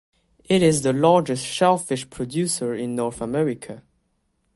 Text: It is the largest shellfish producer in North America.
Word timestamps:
It 0.45 0.63
is 0.63 0.81
the 0.81 0.93
largest 0.93 1.45
shellfish 1.45 2.09
producer 2.09 2.73
in 2.73 2.95
North 2.95 3.21
America. 3.21 3.83